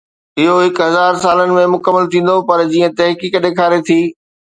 اهو 0.43 0.53
هڪ 0.59 0.77
هزار 0.85 1.17
سالن 1.25 1.53
۾ 1.57 1.65
مڪمل 1.73 2.07
ٿيندو، 2.15 2.37
پر 2.47 2.63
جيئن 2.71 2.91
تحقيق 3.03 3.33
ڏيکاري 3.47 3.79
ٿي 3.91 3.99